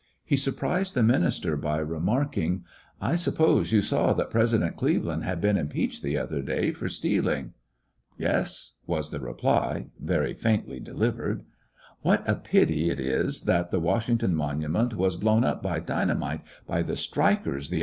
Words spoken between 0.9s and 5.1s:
the minister by re marking: "I suppose you saw that President Cleve